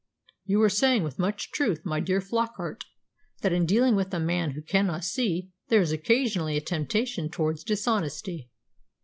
"You 0.45 0.57
were 0.57 0.69
saying 0.69 1.03
with 1.03 1.19
much 1.19 1.51
truth, 1.51 1.85
my 1.85 1.99
dear 1.99 2.21
Flockart, 2.21 2.85
that 3.43 3.53
in 3.53 3.67
dealing 3.67 3.95
with 3.95 4.11
a 4.15 4.19
man 4.19 4.53
who 4.53 4.63
cannot 4.63 5.03
see 5.03 5.51
there 5.67 5.79
is 5.81 5.91
occasionally 5.91 6.57
a 6.57 6.61
temptation 6.61 7.29
towards 7.29 7.63
dishonesty. 7.63 8.49